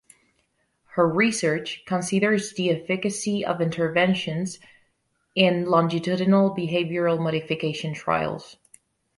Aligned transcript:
Her 0.95 1.07
research 1.07 1.83
considers 1.85 2.53
the 2.53 2.71
efficacy 2.71 3.45
of 3.45 3.61
interventions 3.61 4.57
in 5.35 5.65
longitudinal 5.65 6.55
behavioural 6.55 7.21
modification 7.21 7.93
trials. 7.93 8.57